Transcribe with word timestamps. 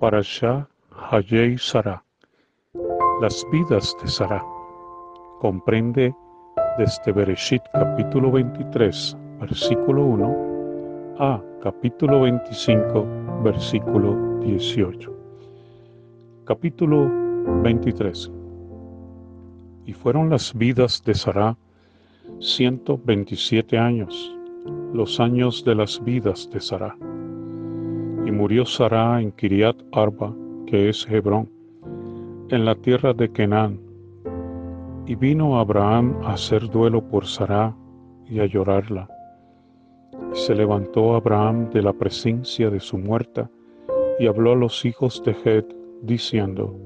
Para 0.00 0.22
Shah 0.22 0.66
Hayei 1.10 1.58
Sara. 1.58 2.02
Las 3.20 3.46
vidas 3.52 3.94
de 4.00 4.08
Sara. 4.08 4.42
Comprende 5.40 6.14
desde 6.78 7.12
Bereshit 7.12 7.60
capítulo 7.74 8.32
23, 8.32 9.14
versículo 9.40 10.06
1 10.06 11.16
a 11.18 11.42
capítulo 11.62 12.22
25, 12.22 13.06
versículo 13.44 14.38
18. 14.40 15.12
Capítulo 16.46 17.10
23. 17.62 18.30
Y 19.84 19.92
fueron 19.92 20.30
las 20.30 20.54
vidas 20.54 21.02
de 21.04 21.14
Sara 21.14 21.58
127 22.40 23.76
años, 23.76 24.34
los 24.94 25.20
años 25.20 25.62
de 25.62 25.74
las 25.74 26.02
vidas 26.02 26.48
de 26.50 26.60
Sara. 26.60 26.96
Y 28.24 28.30
murió 28.30 28.64
Sara 28.66 29.20
en 29.20 29.32
Kiriat 29.32 29.76
Arba, 29.92 30.34
que 30.66 30.88
es 30.88 31.06
Hebrón, 31.08 31.50
en 32.50 32.64
la 32.64 32.74
tierra 32.74 33.12
de 33.12 33.30
Kenán. 33.30 33.80
Y 35.06 35.14
vino 35.14 35.58
Abraham 35.58 36.16
a 36.22 36.34
hacer 36.34 36.68
duelo 36.68 37.02
por 37.02 37.26
Sara 37.26 37.74
y 38.26 38.40
a 38.40 38.46
llorarla. 38.46 39.08
Y 40.32 40.36
se 40.36 40.54
levantó 40.54 41.14
Abraham 41.14 41.70
de 41.70 41.82
la 41.82 41.92
presencia 41.92 42.70
de 42.70 42.80
su 42.80 42.98
muerta 42.98 43.50
y 44.18 44.26
habló 44.26 44.52
a 44.52 44.56
los 44.56 44.84
hijos 44.84 45.22
de 45.24 45.34
Het, 45.44 45.66
diciendo, 46.02 46.76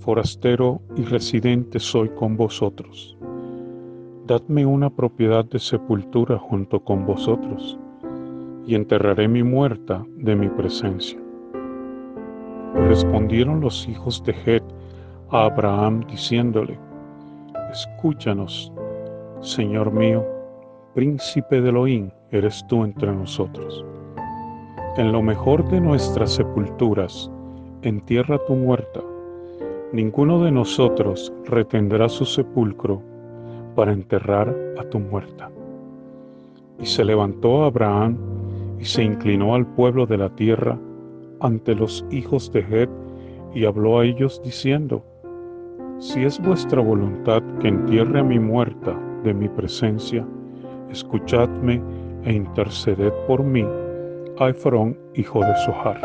Forastero 0.00 0.82
y 0.96 1.02
residente 1.02 1.78
soy 1.78 2.10
con 2.10 2.36
vosotros 2.36 3.16
dadme 4.26 4.64
una 4.64 4.88
propiedad 4.88 5.44
de 5.44 5.58
sepultura 5.58 6.38
junto 6.38 6.82
con 6.82 7.04
vosotros, 7.04 7.78
y 8.66 8.74
enterraré 8.74 9.28
mi 9.28 9.42
muerta 9.42 10.04
de 10.16 10.36
mi 10.36 10.48
presencia. 10.48 11.18
Respondieron 12.74 13.60
los 13.60 13.88
hijos 13.88 14.22
de 14.24 14.32
Het 14.44 14.64
a 15.30 15.44
Abraham 15.44 16.00
diciéndole, 16.06 16.78
Escúchanos, 17.70 18.72
Señor 19.40 19.92
mío, 19.92 20.24
príncipe 20.94 21.60
de 21.60 21.68
Elohim 21.68 22.10
eres 22.30 22.64
tú 22.68 22.84
entre 22.84 23.12
nosotros. 23.12 23.84
En 24.96 25.12
lo 25.12 25.22
mejor 25.22 25.68
de 25.68 25.80
nuestras 25.80 26.34
sepulturas, 26.34 27.30
entierra 27.82 28.38
tu 28.46 28.54
muerta. 28.54 29.00
Ninguno 29.92 30.42
de 30.42 30.50
nosotros 30.50 31.32
retendrá 31.46 32.08
su 32.08 32.24
sepulcro 32.24 33.02
para 33.74 33.92
enterrar 33.92 34.54
a 34.78 34.84
tu 34.84 34.98
muerta. 35.00 35.50
Y 36.80 36.86
se 36.86 37.04
levantó 37.04 37.64
Abraham 37.64 38.16
y 38.84 38.86
se 38.86 39.02
inclinó 39.02 39.54
al 39.54 39.66
pueblo 39.66 40.04
de 40.04 40.18
la 40.18 40.28
tierra 40.28 40.78
ante 41.40 41.74
los 41.74 42.04
hijos 42.10 42.52
de 42.52 42.60
Het 42.60 42.90
y 43.54 43.64
habló 43.64 44.00
a 44.00 44.04
ellos 44.04 44.42
diciendo, 44.44 45.02
Si 45.98 46.22
es 46.22 46.38
vuestra 46.38 46.82
voluntad 46.82 47.42
que 47.60 47.68
entierre 47.68 48.20
a 48.20 48.22
mi 48.22 48.38
muerta 48.38 48.94
de 49.22 49.32
mi 49.32 49.48
presencia, 49.48 50.26
escuchadme 50.90 51.80
e 52.24 52.34
interceded 52.34 53.10
por 53.26 53.42
mí 53.42 53.64
a 54.38 54.50
hijo 55.14 55.40
de 55.40 55.56
Sohar, 55.64 56.00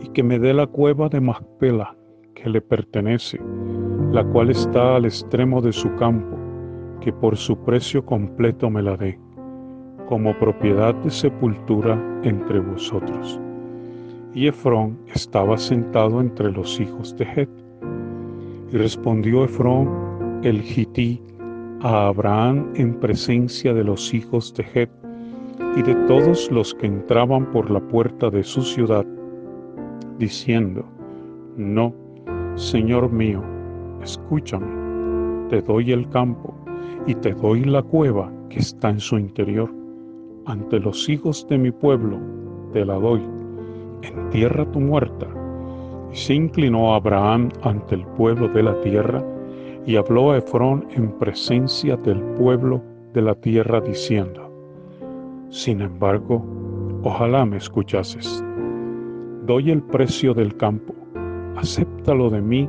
y 0.00 0.08
que 0.08 0.22
me 0.22 0.38
dé 0.38 0.54
la 0.54 0.66
cueva 0.66 1.10
de 1.10 1.20
Macpela 1.20 1.94
que 2.34 2.48
le 2.48 2.62
pertenece, 2.62 3.38
la 4.12 4.24
cual 4.24 4.48
está 4.48 4.96
al 4.96 5.04
extremo 5.04 5.60
de 5.60 5.72
su 5.72 5.94
campo, 5.96 6.38
que 7.02 7.12
por 7.12 7.36
su 7.36 7.54
precio 7.64 8.02
completo 8.06 8.70
me 8.70 8.80
la 8.80 8.96
dé, 8.96 9.18
como 10.06 10.38
propiedad 10.38 10.94
de 10.94 11.10
sepultura 11.10 12.00
entre 12.22 12.60
vosotros. 12.60 13.40
Y 14.34 14.48
Efrón 14.48 14.98
estaba 15.14 15.56
sentado 15.56 16.20
entre 16.20 16.50
los 16.50 16.80
hijos 16.80 17.16
de 17.16 17.24
Het. 17.24 17.48
Y 18.72 18.76
respondió 18.76 19.44
Efrón 19.44 20.40
el 20.42 20.60
Hití 20.60 21.22
a 21.82 22.08
Abraham 22.08 22.72
en 22.74 22.94
presencia 22.94 23.72
de 23.72 23.84
los 23.84 24.12
hijos 24.12 24.52
de 24.54 24.64
Het 24.74 24.90
y 25.76 25.82
de 25.82 25.94
todos 26.06 26.50
los 26.50 26.74
que 26.74 26.86
entraban 26.86 27.50
por 27.50 27.70
la 27.70 27.80
puerta 27.80 28.30
de 28.30 28.42
su 28.42 28.62
ciudad, 28.62 29.04
diciendo, 30.18 30.84
No, 31.56 31.94
Señor 32.54 33.10
mío, 33.10 33.42
escúchame, 34.02 35.48
te 35.48 35.60
doy 35.62 35.92
el 35.92 36.08
campo 36.10 36.54
y 37.06 37.14
te 37.14 37.32
doy 37.32 37.64
la 37.64 37.82
cueva 37.82 38.32
que 38.48 38.60
está 38.60 38.90
en 38.90 39.00
su 39.00 39.18
interior. 39.18 39.83
Ante 40.46 40.78
los 40.78 41.08
hijos 41.08 41.46
de 41.48 41.56
mi 41.56 41.70
pueblo 41.70 42.18
te 42.74 42.84
la 42.84 42.94
doy. 42.94 43.22
Entierra 44.02 44.70
tu 44.72 44.80
muerta. 44.80 45.26
Y 46.12 46.16
se 46.16 46.34
inclinó 46.34 46.94
Abraham 46.94 47.48
ante 47.62 47.94
el 47.94 48.06
pueblo 48.08 48.48
de 48.48 48.62
la 48.62 48.78
tierra 48.82 49.24
y 49.86 49.96
habló 49.96 50.32
a 50.32 50.38
Efrón 50.38 50.86
en 50.90 51.10
presencia 51.12 51.96
del 51.96 52.20
pueblo 52.36 52.82
de 53.14 53.22
la 53.22 53.34
tierra 53.34 53.80
diciendo, 53.80 54.50
Sin 55.48 55.80
embargo, 55.80 56.44
ojalá 57.02 57.46
me 57.46 57.56
escuchases. 57.56 58.44
Doy 59.46 59.70
el 59.70 59.82
precio 59.82 60.34
del 60.34 60.54
campo, 60.56 60.94
acéptalo 61.56 62.28
de 62.28 62.42
mí 62.42 62.68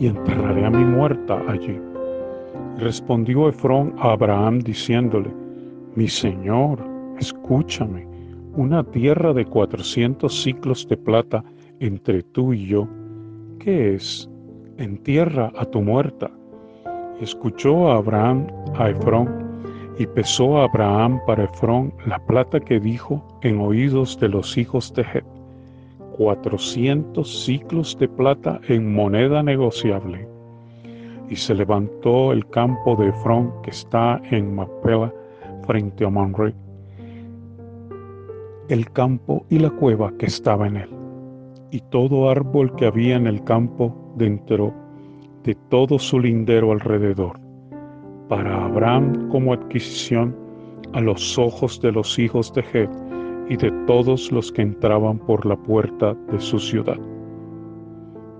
y 0.00 0.08
enterraré 0.08 0.66
a 0.66 0.70
mi 0.70 0.84
muerta 0.84 1.40
allí. 1.46 1.78
Respondió 2.78 3.48
Efrón 3.48 3.94
a 3.98 4.12
Abraham 4.12 4.58
diciéndole, 4.58 5.30
Mi 5.94 6.08
Señor, 6.08 6.91
escúchame, 7.18 8.06
una 8.54 8.84
tierra 8.84 9.32
de 9.32 9.44
cuatrocientos 9.44 10.42
ciclos 10.42 10.86
de 10.88 10.96
plata 10.96 11.44
entre 11.80 12.22
tú 12.22 12.52
y 12.52 12.66
yo, 12.66 12.88
¿qué 13.58 13.94
es? 13.94 14.28
Entierra 14.78 15.52
a 15.56 15.64
tu 15.64 15.80
muerta. 15.80 16.30
Escuchó 17.20 17.90
a 17.90 17.96
Abraham 17.96 18.46
a 18.74 18.90
Efrón, 18.90 19.42
y 19.98 20.06
pesó 20.06 20.58
a 20.58 20.64
Abraham 20.64 21.20
para 21.26 21.44
Efrón 21.44 21.92
la 22.06 22.18
plata 22.18 22.58
que 22.58 22.80
dijo 22.80 23.22
en 23.42 23.60
oídos 23.60 24.18
de 24.18 24.28
los 24.28 24.56
hijos 24.56 24.92
de 24.94 25.02
Het 25.02 25.24
cuatrocientos 26.12 27.44
ciclos 27.44 27.96
de 27.98 28.08
plata 28.08 28.60
en 28.68 28.94
moneda 28.94 29.42
negociable. 29.42 30.28
Y 31.28 31.36
se 31.36 31.54
levantó 31.54 32.32
el 32.32 32.46
campo 32.48 32.94
de 32.96 33.08
Efrón 33.08 33.52
que 33.62 33.70
está 33.70 34.20
en 34.30 34.54
Mapela 34.54 35.12
frente 35.66 36.04
a 36.04 36.10
Manre, 36.10 36.54
el 38.68 38.90
campo 38.90 39.44
y 39.48 39.58
la 39.58 39.70
cueva 39.70 40.12
que 40.18 40.26
estaba 40.26 40.66
en 40.66 40.76
él, 40.76 40.90
y 41.70 41.80
todo 41.90 42.30
árbol 42.30 42.74
que 42.76 42.86
había 42.86 43.16
en 43.16 43.26
el 43.26 43.42
campo 43.44 43.94
dentro 44.16 44.72
de 45.44 45.54
todo 45.68 45.98
su 45.98 46.20
lindero 46.20 46.72
alrededor, 46.72 47.38
para 48.28 48.64
Abraham 48.64 49.28
como 49.30 49.52
adquisición 49.52 50.36
a 50.92 51.00
los 51.00 51.38
ojos 51.38 51.80
de 51.80 51.92
los 51.92 52.18
hijos 52.18 52.52
de 52.54 52.64
Het 52.72 52.90
y 53.48 53.56
de 53.56 53.70
todos 53.86 54.30
los 54.30 54.52
que 54.52 54.62
entraban 54.62 55.18
por 55.18 55.44
la 55.44 55.56
puerta 55.56 56.14
de 56.30 56.38
su 56.38 56.58
ciudad. 56.58 56.98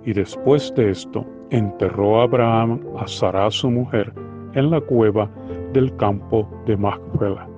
Y 0.04 0.12
después 0.12 0.72
de 0.77 0.91
esto, 0.91 1.25
enterró 1.50 2.21
Abraham 2.21 2.81
a 2.99 3.06
Sara 3.06 3.50
su 3.50 3.71
mujer 3.71 4.12
en 4.54 4.71
la 4.71 4.81
cueva 4.81 5.31
del 5.72 5.94
campo 5.97 6.49
de 6.66 6.77
Macpela, 6.77 7.49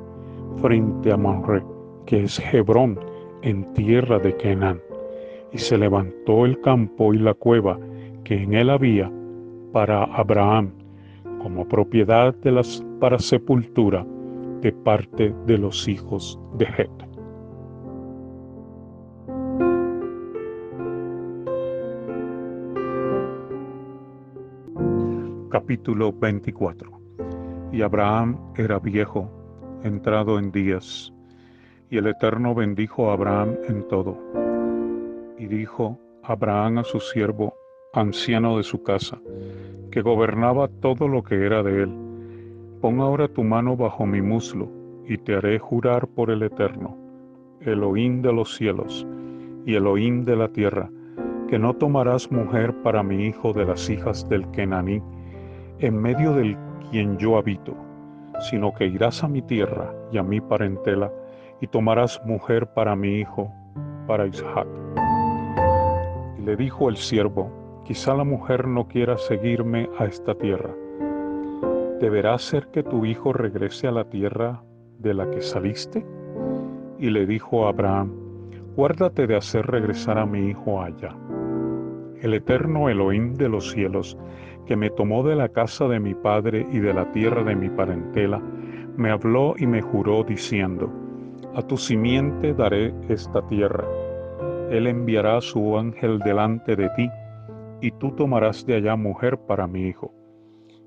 frente 0.61 1.13
a 1.13 1.17
Manre, 1.17 1.63
que 2.06 2.25
es 2.25 2.41
Hebrón, 2.53 2.98
en 3.42 3.72
tierra 3.75 4.19
de 4.19 4.37
Canaán. 4.37 4.81
Y 5.53 5.59
se 5.59 5.78
levantó 5.78 6.44
el 6.44 6.60
campo 6.60 7.15
y 7.15 7.19
la 7.19 7.34
cueva 7.34 7.78
que 8.25 8.42
en 8.42 8.54
él 8.54 8.70
había 8.70 9.10
para 9.72 10.04
Abraham, 10.04 10.72
como 11.42 11.69
propiedad 11.69 12.34
de 12.37 12.53
las 12.53 12.84
para 13.00 13.19
sepultura 13.19 14.06
de 14.62 14.72
parte 14.72 15.34
de 15.47 15.59
los 15.59 15.87
hijos 15.87 16.41
de 16.56 16.65
Het. 16.65 16.91
Capítulo 25.50 26.12
24 26.12 26.91
Y 27.72 27.83
Abraham 27.83 28.36
era 28.57 28.80
viejo, 28.80 29.30
entrado 29.84 30.39
en 30.39 30.50
días, 30.50 31.14
y 31.95 31.99
el 31.99 32.09
Eterno 32.09 32.57
bendijo 32.57 33.09
a 33.09 33.13
Abraham 33.13 33.55
en 33.69 33.87
todo. 33.87 34.19
Y 35.39 35.47
dijo 35.47 35.97
Abraham 36.25 36.79
a 36.79 36.83
su 36.83 36.99
siervo, 36.99 37.55
anciano 37.93 38.57
de 38.57 38.65
su 38.65 38.83
casa, 38.83 39.21
que 39.93 40.03
gobernaba 40.03 40.67
todo 40.67 41.07
lo 41.07 41.23
que 41.23 41.47
era 41.47 41.63
de 41.63 41.85
él, 41.85 41.95
pon 42.81 42.99
ahora 42.99 43.29
tu 43.29 43.45
mano 43.45 43.77
bajo 43.77 44.07
mi 44.07 44.21
muslo, 44.21 44.69
y 45.07 45.19
te 45.19 45.37
haré 45.37 45.61
jurar 45.61 46.09
por 46.09 46.31
el 46.31 46.43
Eterno, 46.43 46.99
Elohim 47.61 48.23
de 48.23 48.33
los 48.33 48.57
cielos 48.57 49.07
y 49.65 49.77
Elohim 49.77 50.25
de 50.25 50.35
la 50.35 50.49
tierra, 50.49 50.91
que 51.47 51.61
no 51.61 51.75
tomarás 51.75 52.33
mujer 52.33 52.75
para 52.83 53.05
mi 53.05 53.27
hijo 53.27 53.53
de 53.53 53.67
las 53.67 53.89
hijas 53.89 54.29
del 54.29 54.51
Kenaní, 54.51 55.01
en 55.79 55.97
medio 55.97 56.33
del 56.33 56.57
quien 56.91 57.19
yo 57.19 57.39
habito, 57.39 57.77
sino 58.51 58.75
que 58.75 58.85
irás 58.85 59.23
a 59.23 59.29
mi 59.29 59.43
tierra 59.43 59.95
y 60.11 60.19
a 60.19 60.25
mi 60.25 60.41
parentela, 60.41 61.13
y 61.65 61.66
tomarás 61.66 62.21
mujer 62.27 62.66
para 62.75 62.95
mi 62.95 63.21
hijo, 63.21 63.51
para 64.07 64.27
Isaac. 64.27 64.66
Le 66.45 66.57
dijo 66.57 66.91
el 66.91 66.97
siervo, 66.99 67.51
quizá 67.87 68.15
la 68.15 68.22
mujer 68.22 68.69
no 68.69 68.87
quiera 68.87 69.16
seguirme 69.16 69.89
a 69.99 70.05
esta 70.05 70.34
tierra. 70.34 70.75
¿Deberá 72.03 72.37
ser 72.39 72.66
que 72.66 72.83
tu 72.83 73.07
hijo 73.07 73.33
regrese 73.33 73.89
a 73.89 73.93
la 73.93 74.05
tierra 74.05 74.63
de 74.99 75.15
la 75.15 75.31
que 75.31 75.41
saliste? 75.41 76.05
Y 76.99 77.09
le 77.09 77.25
dijo 77.25 77.65
a 77.65 77.71
Abraham, 77.71 78.13
guárdate 78.77 79.27
de 79.27 79.37
hacer 79.37 79.67
regresar 79.67 80.19
a 80.19 80.27
mi 80.27 80.51
hijo 80.51 80.83
allá. 80.83 81.17
El 82.21 82.34
eterno 82.34 82.91
Elohim 82.91 83.37
de 83.37 83.49
los 83.49 83.71
cielos, 83.71 84.19
que 84.67 84.77
me 84.77 84.91
tomó 84.91 85.22
de 85.22 85.34
la 85.34 85.49
casa 85.49 85.89
de 85.89 85.99
mi 85.99 86.15
padre 86.15 86.67
y 86.71 86.81
de 86.81 86.93
la 86.93 87.10
tierra 87.13 87.43
de 87.43 87.57
mi 87.57 87.71
parentela, 87.71 88.43
me 88.99 89.10
habló 89.10 89.55
y 89.57 89.67
me 89.67 89.81
juró 89.81 90.25
diciendo, 90.25 90.93
a 91.54 91.62
tu 91.62 91.77
simiente 91.77 92.53
daré 92.53 92.92
esta 93.09 93.47
tierra. 93.47 93.84
Él 94.71 94.89
enviará 94.89 95.41
su 95.41 95.78
ángel 95.78 96.18
delante 96.18 96.74
de 96.74 96.89
ti, 96.91 97.09
y 97.80 97.92
tú 97.92 98.10
tomarás 98.12 98.66
de 98.66 98.77
allá 98.77 98.97
mujer 98.97 99.39
para 99.39 99.66
mi 99.66 99.83
hijo. 99.83 100.12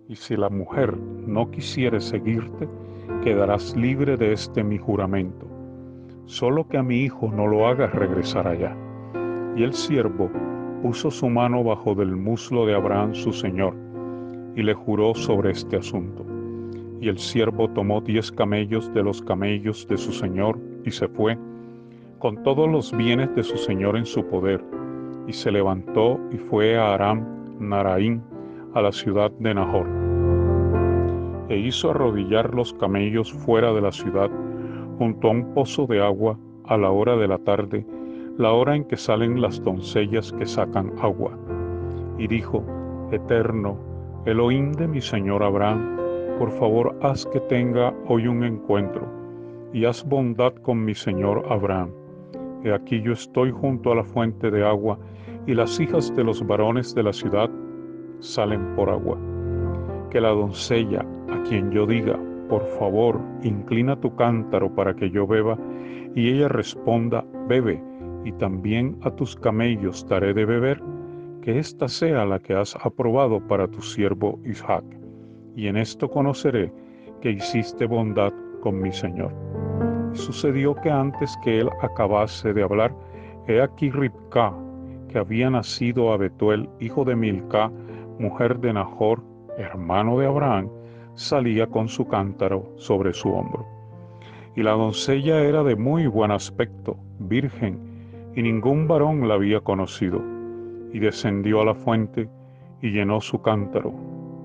Y 0.10 0.16
si 0.16 0.36
la 0.36 0.50
mujer 0.50 0.98
no 0.98 1.50
quisiere 1.52 2.02
seguirte, 2.02 2.68
quedarás 3.24 3.76
libre 3.76 4.18
de 4.18 4.34
este 4.34 4.64
mi 4.64 4.78
juramento. 4.78 5.48
Solo 6.26 6.68
que 6.68 6.78
a 6.78 6.84
mi 6.84 7.02
hijo 7.02 7.32
no 7.32 7.48
lo 7.48 7.68
hagas 7.68 7.94
regresar 7.94 8.48
allá. 8.48 8.76
Y 9.56 9.64
el 9.64 9.74
siervo 9.74 10.30
puso 10.82 11.12
su 11.12 11.30
mano 11.30 11.64
bajo 11.64 11.96
del 11.96 12.16
muslo 12.16 12.66
de 12.66 12.76
Abraham 12.76 13.14
su 13.14 13.32
señor, 13.32 13.74
y 14.56 14.64
le 14.64 14.74
juró 14.74 15.16
sobre 15.16 15.52
este 15.52 15.78
asunto. 15.78 16.37
Y 17.00 17.10
el 17.10 17.18
siervo 17.18 17.70
tomó 17.70 18.02
diez 18.02 18.32
camellos 18.32 18.94
de 18.94 19.04
los 19.04 19.22
camellos 19.22 19.88
de 19.88 19.98
su 19.98 20.12
señor 20.12 20.60
y 20.84 20.92
se 20.92 21.08
fue, 21.08 21.38
con 22.20 22.42
todos 22.44 22.68
los 22.70 22.96
bienes 22.96 23.34
de 23.36 23.44
su 23.44 23.58
señor 23.58 23.98
en 23.98 24.06
su 24.06 24.26
poder, 24.26 24.64
y 25.28 25.34
se 25.34 25.52
levantó 25.52 26.20
y 26.32 26.38
fue 26.38 26.78
a 26.78 26.94
Aram 26.94 27.26
Naraín, 27.60 28.24
a 28.74 28.82
la 28.82 28.92
ciudad 28.92 29.32
de 29.40 29.54
Nahor. 29.54 29.88
E 31.50 31.58
hizo 31.58 31.92
arrodillar 31.92 32.54
los 32.54 32.74
camellos 32.74 33.32
fuera 33.32 33.72
de 33.74 33.82
la 33.82 33.92
ciudad, 33.92 34.30
junto 34.98 35.28
a 35.28 35.32
un 35.32 35.54
pozo 35.54 35.86
de 35.86 36.02
agua, 36.02 36.38
a 36.66 36.78
la 36.78 36.92
hora 36.92 37.16
de 37.16 37.28
la 37.28 37.38
tarde, 37.38 37.86
la 38.38 38.52
hora 38.52 38.76
en 38.76 38.84
que 38.84 38.98
salen 38.98 39.42
las 39.42 39.64
doncellas 39.64 40.34
que 40.34 40.46
sacan 40.46 40.94
agua. 41.02 41.38
Y 42.18 42.28
dijo, 42.28 42.64
Eterno, 43.12 43.78
Elohim 44.26 44.74
de 44.74 44.88
mi 44.88 45.02
señor 45.02 45.44
Abraham, 45.44 45.98
por 46.38 46.52
favor 46.52 46.96
haz 47.02 47.26
que 47.26 47.40
tenga 47.42 47.94
hoy 48.08 48.28
un 48.28 48.44
encuentro, 48.44 49.08
y 49.74 49.86
haz 49.86 50.04
bondad 50.08 50.54
con 50.54 50.84
mi 50.84 50.94
señor 50.94 51.44
Abraham. 51.50 51.92
He 52.64 52.72
aquí 52.72 53.02
yo 53.02 53.14
estoy 53.14 53.52
junto 53.52 53.92
a 53.92 53.96
la 53.96 54.04
fuente 54.04 54.52
de 54.52 54.66
agua, 54.66 55.00
y 55.48 55.54
las 55.54 55.80
hijas 55.80 56.16
de 56.16 56.24
los 56.24 56.46
varones 56.46 56.94
de 56.94 57.04
la 57.04 57.14
ciudad 57.14 57.50
salen 58.20 58.76
por 58.76 58.90
agua. 58.90 59.18
Que 60.10 60.22
la 60.22 60.30
doncella, 60.30 61.06
a 61.30 61.42
quien 61.44 61.72
yo 61.72 61.86
diga, 61.86 62.20
por 62.50 62.66
favor, 62.80 63.20
inclina 63.42 64.00
tu 64.00 64.16
cántaro 64.16 64.74
para 64.74 64.96
que 64.96 65.10
yo 65.10 65.26
beba, 65.26 65.58
y 66.16 66.30
ella 66.30 66.50
responda, 66.50 67.26
bebe, 67.48 67.82
y 68.26 68.32
también 68.34 68.98
a 69.02 69.12
tus 69.12 69.36
camellos 69.36 70.06
daré 70.08 70.34
de 70.34 70.46
beber, 70.46 70.82
que 71.42 71.58
esta 71.58 71.88
sea 71.88 72.26
la 72.26 72.40
que 72.40 72.54
has 72.54 72.76
aprobado 72.76 73.40
para 73.40 73.68
tu 73.68 73.82
siervo 73.82 74.40
Isaac 74.44 74.84
y 75.58 75.68
en 75.68 75.76
esto 75.76 76.08
conoceré 76.08 76.72
que 77.20 77.32
hiciste 77.32 77.88
bondad 77.88 78.32
con 78.62 78.80
mi 78.80 78.94
Señor. 78.94 79.34
sucedió 80.14 80.76
que 80.76 80.92
antes 80.92 81.36
que 81.44 81.60
él 81.60 81.70
acabase 81.82 82.54
de 82.54 82.64
hablar, 82.64 82.96
he 83.48 83.60
aquí 83.60 83.90
Ribca, 83.90 84.54
que 85.10 85.18
había 85.18 85.50
nacido 85.50 86.14
a 86.14 86.18
Betuel, 86.18 86.70
hijo 86.80 87.04
de 87.04 87.16
Milca, 87.16 87.72
mujer 88.20 88.60
de 88.60 88.74
Nahor, 88.74 89.24
hermano 89.58 90.20
de 90.20 90.28
Abraham, 90.28 90.70
salía 91.16 91.66
con 91.66 91.88
su 91.88 92.08
cántaro 92.08 92.72
sobre 92.76 93.12
su 93.14 93.34
hombro. 93.34 93.66
Y 94.56 94.62
la 94.62 94.72
doncella 94.72 95.42
era 95.42 95.64
de 95.64 95.76
muy 95.76 96.06
buen 96.06 96.30
aspecto, 96.30 96.98
virgen, 97.18 97.80
y 98.36 98.44
ningún 98.44 98.88
varón 98.88 99.28
la 99.28 99.34
había 99.34 99.60
conocido. 99.62 100.22
Y 100.94 101.00
descendió 101.00 101.62
a 101.62 101.66
la 101.66 101.74
fuente 101.74 102.30
y 102.82 102.92
llenó 102.92 103.22
su 103.22 103.42
cántaro 103.42 103.94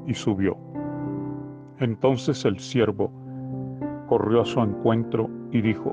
y 0.06 0.14
subió. 0.14 0.71
Entonces 1.82 2.44
el 2.44 2.60
siervo 2.60 3.12
corrió 4.08 4.42
a 4.42 4.44
su 4.44 4.60
encuentro 4.60 5.28
y 5.50 5.60
dijo, 5.62 5.92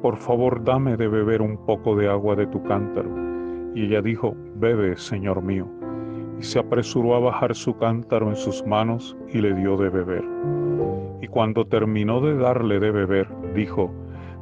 Por 0.00 0.18
favor 0.18 0.62
dame 0.62 0.96
de 0.96 1.08
beber 1.08 1.42
un 1.42 1.56
poco 1.66 1.96
de 1.96 2.08
agua 2.08 2.36
de 2.36 2.46
tu 2.46 2.62
cántaro. 2.62 3.10
Y 3.74 3.86
ella 3.86 4.02
dijo, 4.02 4.36
Bebe, 4.54 4.96
señor 4.96 5.42
mío. 5.42 5.66
Y 6.38 6.44
se 6.44 6.60
apresuró 6.60 7.16
a 7.16 7.18
bajar 7.18 7.56
su 7.56 7.76
cántaro 7.76 8.28
en 8.28 8.36
sus 8.36 8.64
manos 8.64 9.16
y 9.26 9.38
le 9.38 9.52
dio 9.54 9.76
de 9.76 9.88
beber. 9.88 10.24
Y 11.20 11.26
cuando 11.26 11.66
terminó 11.66 12.20
de 12.20 12.36
darle 12.36 12.78
de 12.78 12.92
beber, 12.92 13.26
dijo, 13.52 13.90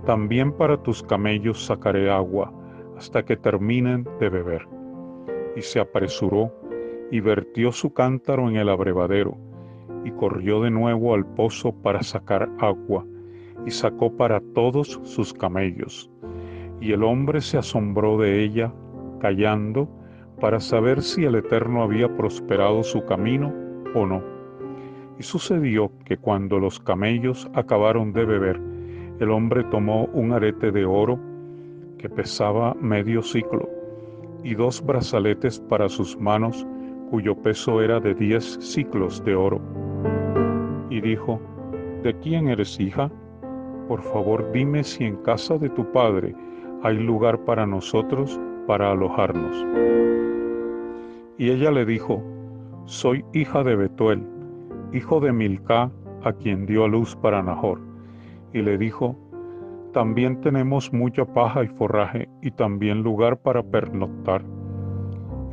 También 0.04 0.52
para 0.52 0.76
tus 0.82 1.02
camellos 1.02 1.64
sacaré 1.64 2.10
agua 2.10 2.52
hasta 2.98 3.24
que 3.24 3.38
terminen 3.38 4.06
de 4.20 4.28
beber. 4.28 4.68
Y 5.56 5.62
se 5.62 5.80
apresuró 5.80 6.52
y 7.10 7.20
vertió 7.20 7.72
su 7.72 7.94
cántaro 7.94 8.50
en 8.50 8.56
el 8.56 8.68
abrevadero 8.68 9.38
y 10.04 10.10
corrió 10.12 10.62
de 10.62 10.70
nuevo 10.70 11.14
al 11.14 11.24
pozo 11.24 11.72
para 11.72 12.02
sacar 12.02 12.48
agua, 12.58 13.04
y 13.66 13.70
sacó 13.70 14.14
para 14.16 14.40
todos 14.54 15.00
sus 15.02 15.32
camellos. 15.32 16.10
Y 16.80 16.92
el 16.92 17.02
hombre 17.02 17.40
se 17.40 17.58
asombró 17.58 18.18
de 18.18 18.42
ella, 18.42 18.72
callando, 19.20 19.88
para 20.40 20.60
saber 20.60 21.02
si 21.02 21.24
el 21.24 21.36
Eterno 21.36 21.82
había 21.82 22.14
prosperado 22.16 22.82
su 22.82 23.04
camino 23.04 23.52
o 23.94 24.04
no. 24.04 24.22
Y 25.18 25.22
sucedió 25.22 25.90
que 26.04 26.16
cuando 26.16 26.58
los 26.58 26.80
camellos 26.80 27.48
acabaron 27.54 28.12
de 28.12 28.24
beber, 28.24 28.60
el 29.20 29.30
hombre 29.30 29.64
tomó 29.64 30.06
un 30.06 30.32
arete 30.32 30.72
de 30.72 30.84
oro 30.84 31.18
que 31.98 32.08
pesaba 32.08 32.74
medio 32.74 33.22
ciclo, 33.22 33.68
y 34.42 34.54
dos 34.54 34.84
brazaletes 34.84 35.60
para 35.60 35.88
sus 35.88 36.18
manos, 36.18 36.66
cuyo 37.14 37.36
peso 37.36 37.80
era 37.80 38.00
de 38.00 38.12
diez 38.12 38.58
ciclos 38.60 39.22
de 39.24 39.36
oro 39.36 39.60
y 40.90 41.00
dijo, 41.00 41.40
¿de 42.02 42.12
quién 42.18 42.48
eres 42.48 42.80
hija? 42.80 43.08
Por 43.86 44.02
favor 44.02 44.50
dime 44.50 44.82
si 44.82 45.04
en 45.04 45.14
casa 45.18 45.56
de 45.56 45.70
tu 45.70 45.84
padre 45.92 46.34
hay 46.82 46.98
lugar 46.98 47.38
para 47.44 47.66
nosotros 47.66 48.40
para 48.66 48.90
alojarnos. 48.90 49.64
Y 51.38 51.50
ella 51.50 51.70
le 51.70 51.84
dijo, 51.84 52.20
soy 52.86 53.24
hija 53.32 53.62
de 53.62 53.76
Betuel, 53.76 54.26
hijo 54.92 55.20
de 55.20 55.32
Milcá, 55.32 55.92
a 56.24 56.32
quien 56.32 56.66
dio 56.66 56.82
a 56.82 56.88
luz 56.88 57.14
para 57.14 57.44
Nahor. 57.44 57.80
Y 58.52 58.60
le 58.60 58.76
dijo, 58.76 59.16
también 59.92 60.40
tenemos 60.40 60.92
mucha 60.92 61.24
paja 61.24 61.62
y 61.62 61.68
forraje 61.68 62.28
y 62.42 62.50
también 62.50 63.04
lugar 63.04 63.36
para 63.40 63.62
pernoctar. 63.62 64.53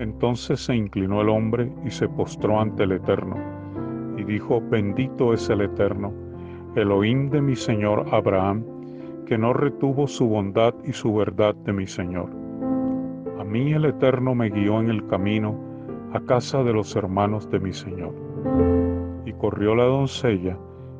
Entonces 0.01 0.59
se 0.59 0.75
inclinó 0.75 1.21
el 1.21 1.29
hombre 1.29 1.71
y 1.85 1.91
se 1.91 2.09
postró 2.09 2.59
ante 2.59 2.85
el 2.85 2.93
Eterno 2.93 3.35
y 4.17 4.23
dijo, 4.23 4.59
bendito 4.59 5.31
es 5.31 5.47
el 5.47 5.61
Eterno, 5.61 6.11
Elohim 6.75 7.29
de 7.29 7.39
mi 7.39 7.55
Señor 7.55 8.07
Abraham, 8.11 8.65
que 9.27 9.37
no 9.37 9.53
retuvo 9.53 10.07
su 10.07 10.27
bondad 10.27 10.73
y 10.83 10.91
su 10.91 11.13
verdad 11.13 11.53
de 11.53 11.73
mi 11.73 11.85
Señor. 11.85 12.31
A 13.39 13.43
mí 13.43 13.73
el 13.73 13.85
Eterno 13.85 14.33
me 14.33 14.49
guió 14.49 14.79
en 14.79 14.89
el 14.89 15.05
camino 15.05 15.55
a 16.13 16.19
casa 16.21 16.63
de 16.63 16.73
los 16.73 16.95
hermanos 16.95 17.47
de 17.51 17.59
mi 17.59 17.71
Señor. 17.71 18.15
Y 19.27 19.33
corrió 19.33 19.75
la 19.75 19.83
doncella 19.83 20.57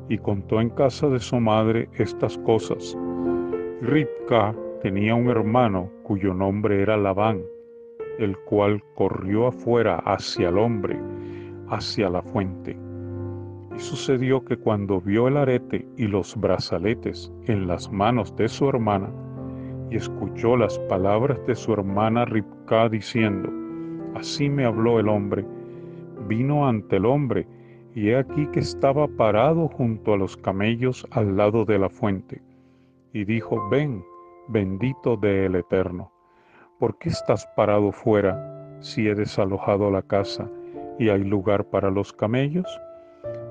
y 0.08 0.16
contó 0.18 0.60
en 0.60 0.70
casa 0.70 1.08
de 1.08 1.18
su 1.18 1.40
madre 1.40 1.88
estas 1.98 2.38
cosas. 2.38 2.96
Ribka 3.80 4.54
tenía 4.80 5.16
un 5.16 5.28
hermano 5.28 5.90
cuyo 6.04 6.32
nombre 6.34 6.82
era 6.82 6.96
Labán, 6.96 7.40
el 8.22 8.36
cual 8.38 8.82
corrió 8.94 9.48
afuera 9.48 9.96
hacia 10.04 10.48
el 10.48 10.58
hombre, 10.58 10.98
hacia 11.68 12.08
la 12.08 12.22
fuente. 12.22 12.76
Y 13.74 13.78
sucedió 13.78 14.44
que 14.44 14.56
cuando 14.56 15.00
vio 15.00 15.28
el 15.28 15.36
arete 15.36 15.86
y 15.96 16.06
los 16.06 16.36
brazaletes 16.36 17.32
en 17.46 17.66
las 17.66 17.90
manos 17.90 18.34
de 18.36 18.48
su 18.48 18.68
hermana, 18.68 19.10
y 19.90 19.96
escuchó 19.96 20.56
las 20.56 20.78
palabras 20.88 21.38
de 21.46 21.54
su 21.54 21.72
hermana 21.72 22.24
Ribka 22.24 22.88
diciendo, 22.88 23.50
Así 24.14 24.48
me 24.48 24.64
habló 24.64 25.00
el 25.00 25.08
hombre, 25.08 25.44
vino 26.28 26.68
ante 26.68 26.96
el 26.96 27.06
hombre, 27.06 27.46
y 27.94 28.08
he 28.08 28.16
aquí 28.16 28.46
que 28.52 28.60
estaba 28.60 29.06
parado 29.08 29.68
junto 29.68 30.14
a 30.14 30.16
los 30.16 30.36
camellos 30.36 31.06
al 31.10 31.36
lado 31.36 31.64
de 31.64 31.78
la 31.78 31.90
fuente, 31.90 32.42
y 33.12 33.24
dijo, 33.24 33.68
Ven, 33.70 34.04
bendito 34.48 35.16
de 35.16 35.46
el 35.46 35.56
Eterno, 35.56 36.11
¿por 36.82 36.98
qué 36.98 37.10
estás 37.10 37.46
parado 37.54 37.92
fuera 37.92 38.36
si 38.80 39.06
he 39.06 39.14
desalojado 39.14 39.88
la 39.88 40.02
casa 40.02 40.50
y 40.98 41.10
hay 41.10 41.22
lugar 41.22 41.64
para 41.64 41.92
los 41.92 42.12
camellos? 42.12 42.66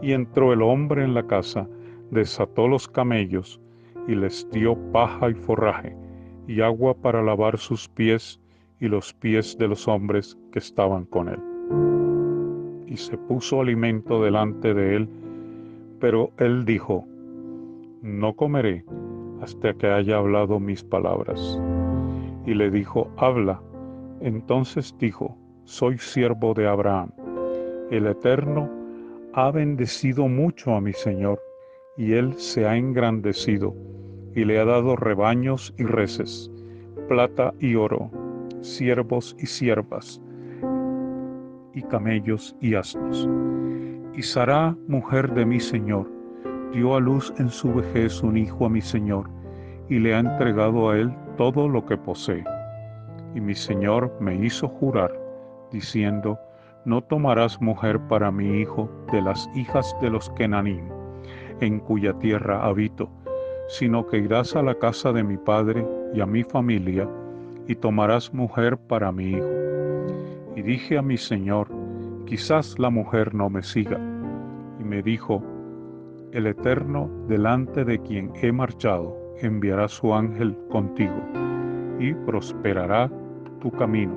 Y 0.02 0.12
entró 0.12 0.52
el 0.52 0.62
hombre 0.62 1.06
en 1.06 1.14
la 1.14 1.26
casa, 1.26 1.66
desató 2.10 2.68
los 2.68 2.90
camellos 2.90 3.62
y 4.06 4.16
les 4.16 4.46
dio 4.52 4.76
paja 4.92 5.30
y 5.30 5.34
forraje 5.34 5.96
y 6.46 6.60
agua 6.60 6.94
para 6.94 7.22
lavar 7.24 7.58
sus 7.58 7.88
pies 7.88 8.38
y 8.82 8.90
los 8.90 9.14
pies 9.14 9.58
de 9.58 9.70
los 9.70 9.88
hombres 9.88 10.38
que 10.52 10.60
estaban 10.60 11.06
con 11.06 11.30
él. 11.30 11.40
Y 12.86 12.98
se 12.98 13.18
puso 13.18 13.62
alimento 13.62 14.22
delante 14.22 14.74
de 14.74 14.98
él, 14.98 15.10
pero 16.02 16.32
él 16.38 16.66
dijo, 16.66 17.06
no 18.02 18.34
comeré 18.34 18.84
hasta 19.42 19.74
que 19.74 19.88
haya 19.88 20.18
hablado 20.18 20.60
mis 20.60 20.84
palabras. 20.84 21.58
Y 22.46 22.54
le 22.54 22.72
dijo, 22.72 23.10
habla. 23.18 23.62
Entonces 24.20 24.96
dijo, 25.00 25.38
soy 25.64 25.98
siervo 25.98 26.54
de 26.54 26.68
Abraham. 26.68 27.12
El 27.92 28.08
Eterno 28.08 28.70
ha 29.34 29.52
bendecido 29.52 30.28
mucho 30.28 30.76
a 30.76 30.82
mi 30.82 30.94
Señor, 30.94 31.40
y 31.98 32.14
él 32.14 32.34
se 32.36 32.68
ha 32.68 32.76
engrandecido, 32.76 33.76
y 34.36 34.46
le 34.46 34.60
ha 34.60 34.66
dado 34.66 34.96
rebaños 34.96 35.74
y 35.78 35.84
reses, 35.84 36.52
plata 37.08 37.54
y 37.60 37.76
oro, 37.76 38.10
siervos 38.62 39.36
y 39.40 39.46
siervas, 39.46 40.22
y 41.74 41.82
camellos 41.84 42.56
y 42.60 42.76
asnos. 42.76 43.30
Y 44.14 44.22
Sara, 44.22 44.76
mujer 44.88 45.34
de 45.34 45.46
mi 45.46 45.60
Señor, 45.60 46.10
dio 46.74 46.96
a 46.96 47.00
luz 47.00 47.34
en 47.38 47.50
su 47.50 47.74
vejez 47.74 48.22
un 48.24 48.38
hijo 48.38 48.66
a 48.66 48.70
mi 48.70 48.82
Señor, 48.82 49.30
y 49.90 50.00
le 50.00 50.16
ha 50.16 50.20
entregado 50.20 50.90
a 50.90 50.98
él 50.98 51.14
todo 51.38 51.68
lo 51.68 51.86
que 51.86 51.98
posee. 51.98 52.44
Y 53.36 53.42
mi 53.42 53.56
Señor 53.56 54.12
me 54.20 54.36
hizo 54.36 54.68
jurar, 54.68 55.12
diciendo, 55.72 56.40
no 56.86 57.02
tomarás 57.02 57.62
mujer 57.62 58.00
para 58.08 58.32
mi 58.32 58.62
hijo 58.62 58.90
de 59.12 59.22
las 59.22 59.50
hijas 59.56 59.96
de 60.02 60.10
los 60.10 60.30
Kenanim, 60.32 60.90
en 61.60 61.80
cuya 61.80 62.14
tierra 62.14 62.66
habito, 62.66 63.10
sino 63.68 64.06
que 64.08 64.18
irás 64.18 64.56
a 64.56 64.64
la 64.64 64.76
casa 64.76 65.14
de 65.14 65.24
mi 65.24 65.38
padre 65.38 65.86
y 66.14 66.22
a 66.22 66.26
mi 66.26 66.44
familia, 66.44 67.08
y 67.68 67.76
tomarás 67.76 68.34
mujer 68.34 68.78
para 68.78 69.12
mi 69.12 69.32
hijo. 69.32 69.50
Y 70.56 70.62
dije 70.62 70.98
a 70.98 71.02
mi 71.02 71.18
Señor, 71.18 71.68
quizás 72.26 72.78
la 72.80 72.90
mujer 72.90 73.34
no 73.34 73.50
me 73.50 73.64
siga. 73.64 74.00
Y 74.80 74.84
me 74.84 75.02
dijo, 75.02 75.42
el 76.34 76.48
Eterno 76.48 77.10
delante 77.28 77.86
de 77.86 78.00
quien 78.00 78.32
he 78.42 78.52
marchado 78.52 79.21
enviará 79.42 79.88
su 79.88 80.14
ángel 80.14 80.56
contigo, 80.70 81.22
y 82.00 82.14
prosperará 82.14 83.10
tu 83.60 83.72
camino, 83.72 84.14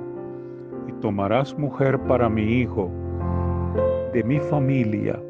y 0.87 0.91
tomarás 1.01 1.57
mujer 1.57 1.99
para 2.07 2.29
mi 2.29 2.61
hijo, 2.61 2.91
de 4.13 4.23
mi 4.23 4.39
familia 4.39 5.21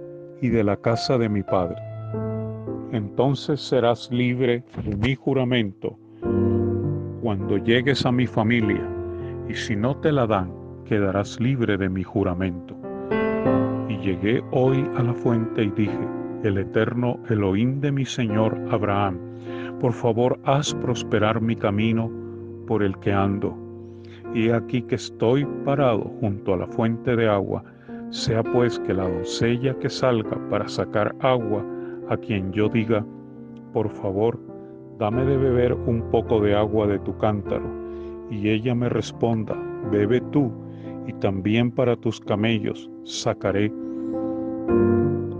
y 0.41 0.49
de 0.49 0.63
la 0.63 0.77
casa 0.77 1.17
de 1.17 1.29
mi 1.29 1.43
padre. 1.43 1.81
Entonces 2.91 3.59
serás 3.59 4.09
libre 4.11 4.63
de 4.83 4.95
mi 4.95 5.15
juramento 5.15 5.97
cuando 7.25 7.57
llegues 7.57 8.05
a 8.05 8.11
mi 8.11 8.27
familia, 8.27 8.87
y 9.49 9.55
si 9.55 9.75
no 9.75 9.97
te 9.97 10.11
la 10.11 10.27
dan, 10.27 10.53
quedarás 10.85 11.39
libre 11.39 11.75
de 11.75 11.89
mi 11.89 12.03
juramento. 12.03 12.75
Y 13.89 13.97
llegué 13.97 14.43
hoy 14.51 14.87
a 14.95 15.01
la 15.01 15.15
fuente 15.15 15.63
y 15.63 15.71
dije, 15.71 16.07
el 16.43 16.59
eterno 16.59 17.17
Elohim 17.27 17.81
de 17.81 17.91
mi 17.91 18.05
Señor 18.05 18.55
Abraham, 18.69 19.17
por 19.85 19.93
favor 19.93 20.39
haz 20.45 20.73
prosperar 20.73 21.39
mi 21.39 21.55
camino 21.55 22.09
por 22.65 22.81
el 22.81 22.97
que 23.01 23.13
ando. 23.13 23.55
Y 24.33 24.49
aquí 24.49 24.81
que 24.81 24.95
estoy 24.95 25.45
parado 25.63 26.11
junto 26.19 26.55
a 26.55 26.57
la 26.57 26.65
fuente 26.65 27.15
de 27.15 27.29
agua, 27.29 27.63
sea 28.09 28.41
pues 28.41 28.79
que 28.79 28.95
la 28.95 29.07
doncella 29.07 29.77
que 29.77 29.87
salga 29.87 30.39
para 30.49 30.67
sacar 30.67 31.15
agua, 31.19 31.63
a 32.09 32.17
quien 32.17 32.51
yo 32.51 32.67
diga, 32.67 33.05
por 33.73 33.87
favor, 33.91 34.39
dame 34.97 35.23
de 35.23 35.37
beber 35.37 35.73
un 35.73 36.01
poco 36.09 36.41
de 36.41 36.55
agua 36.55 36.87
de 36.87 36.97
tu 36.97 37.15
cántaro, 37.19 37.69
y 38.31 38.49
ella 38.49 38.73
me 38.73 38.89
responda, 38.89 39.55
bebe 39.91 40.19
tú, 40.31 40.51
y 41.05 41.13
también 41.13 41.69
para 41.69 41.95
tus 41.95 42.19
camellos 42.21 42.89
sacaré 43.03 43.71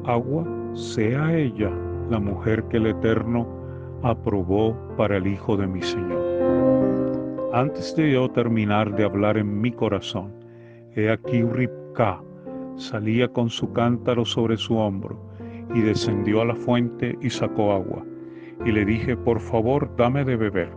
agua, 0.05 0.45
sea 0.75 1.35
ella 1.35 1.71
la 2.11 2.19
mujer 2.19 2.63
que 2.65 2.77
el 2.77 2.85
Eterno 2.85 3.64
aprobó 4.05 4.77
para 4.97 5.17
el 5.17 5.25
Hijo 5.25 5.57
de 5.57 5.65
mi 5.65 5.81
Señor. 5.81 7.49
Antes 7.53 7.95
de 7.95 8.11
yo 8.11 8.29
terminar 8.29 8.95
de 8.95 9.03
hablar 9.03 9.35
en 9.37 9.59
mi 9.59 9.71
corazón, 9.71 10.31
he 10.95 11.09
aquí 11.09 11.41
Ripka 11.41 12.21
salía 12.75 13.27
con 13.27 13.49
su 13.49 13.73
cántaro 13.73 14.23
sobre 14.23 14.57
su 14.57 14.77
hombro 14.77 15.19
y 15.73 15.81
descendió 15.81 16.41
a 16.41 16.45
la 16.45 16.55
fuente 16.55 17.17
y 17.19 17.31
sacó 17.31 17.71
agua 17.71 18.05
y 18.63 18.71
le 18.71 18.85
dije, 18.85 19.17
por 19.17 19.39
favor, 19.39 19.89
dame 19.97 20.23
de 20.23 20.35
beber. 20.35 20.69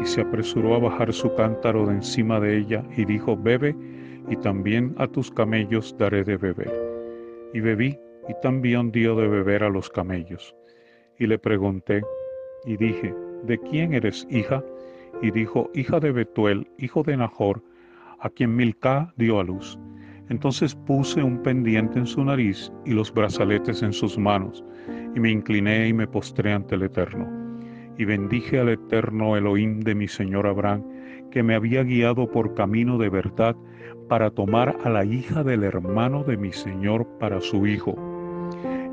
Y 0.00 0.06
se 0.06 0.20
apresuró 0.20 0.76
a 0.76 0.78
bajar 0.78 1.12
su 1.12 1.34
cántaro 1.34 1.86
de 1.86 1.94
encima 1.94 2.38
de 2.38 2.58
ella 2.58 2.84
y 2.96 3.04
dijo, 3.04 3.36
bebe, 3.36 3.74
y 4.28 4.36
también 4.36 4.94
a 4.98 5.08
tus 5.08 5.32
camellos 5.32 5.96
daré 5.98 6.22
de 6.22 6.36
beber. 6.36 6.72
Y 7.52 7.60
bebí, 7.60 7.98
y 8.28 8.34
también 8.40 8.92
dio 8.92 9.16
de 9.16 9.26
beber 9.26 9.64
a 9.64 9.68
los 9.68 9.90
camellos. 9.90 10.54
Y 11.18 11.26
le 11.26 11.38
pregunté, 11.38 12.02
y 12.64 12.76
dije, 12.76 13.14
¿de 13.44 13.58
quién 13.58 13.94
eres 13.94 14.26
hija? 14.30 14.62
Y 15.20 15.30
dijo, 15.30 15.70
hija 15.74 16.00
de 16.00 16.12
Betuel, 16.12 16.68
hijo 16.78 17.02
de 17.02 17.16
Nahor, 17.16 17.62
a 18.20 18.30
quien 18.30 18.54
Milcá 18.54 19.12
dio 19.16 19.40
a 19.40 19.44
luz. 19.44 19.78
Entonces 20.28 20.74
puse 20.74 21.22
un 21.22 21.42
pendiente 21.42 21.98
en 21.98 22.06
su 22.06 22.24
nariz 22.24 22.72
y 22.86 22.92
los 22.92 23.12
brazaletes 23.12 23.82
en 23.82 23.92
sus 23.92 24.16
manos, 24.16 24.64
y 25.14 25.20
me 25.20 25.30
incliné 25.30 25.88
y 25.88 25.92
me 25.92 26.06
postré 26.06 26.52
ante 26.52 26.76
el 26.76 26.84
Eterno. 26.84 27.28
Y 27.98 28.04
bendije 28.04 28.58
al 28.58 28.70
Eterno 28.70 29.36
Elohim 29.36 29.80
de 29.80 29.94
mi 29.94 30.08
Señor 30.08 30.46
Abraham, 30.46 30.84
que 31.30 31.42
me 31.42 31.54
había 31.54 31.82
guiado 31.82 32.30
por 32.30 32.54
camino 32.54 32.96
de 32.98 33.08
verdad 33.08 33.56
para 34.08 34.30
tomar 34.30 34.76
a 34.84 34.90
la 34.90 35.04
hija 35.04 35.42
del 35.42 35.64
hermano 35.64 36.24
de 36.24 36.36
mi 36.36 36.52
Señor 36.52 37.06
para 37.18 37.40
su 37.40 37.66
hijo. 37.66 37.96